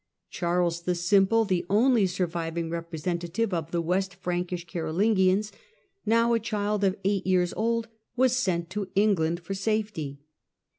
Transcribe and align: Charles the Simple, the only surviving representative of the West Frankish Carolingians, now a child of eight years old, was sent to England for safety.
Charles 0.31 0.81
the 0.81 0.95
Simple, 0.95 1.45
the 1.45 1.63
only 1.69 2.07
surviving 2.07 2.71
representative 2.71 3.53
of 3.53 3.69
the 3.69 3.83
West 3.83 4.15
Frankish 4.15 4.65
Carolingians, 4.65 5.51
now 6.07 6.33
a 6.33 6.39
child 6.39 6.83
of 6.83 6.97
eight 7.03 7.27
years 7.27 7.53
old, 7.53 7.87
was 8.15 8.35
sent 8.35 8.71
to 8.71 8.89
England 8.95 9.41
for 9.41 9.53
safety. 9.53 10.19